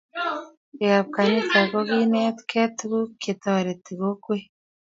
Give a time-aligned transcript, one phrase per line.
[0.77, 4.45] Biik ab kanisa kokinetkei tukuk che toreti kokwet